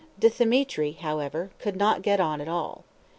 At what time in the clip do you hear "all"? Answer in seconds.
2.47-2.85